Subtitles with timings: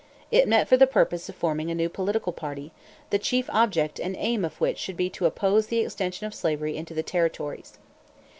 [0.31, 2.71] It met for the purpose of forming a new political party,
[3.11, 6.75] the chief object and aim of which should be to oppose the extension of slavery
[6.75, 7.73] into the territories.